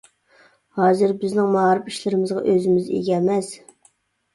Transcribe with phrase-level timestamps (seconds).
[0.79, 3.57] ھازىر بىزنىڭ مائارىپ ئىشلىرىمىزغا ئۆزىمىز ئىگە ئەمەس.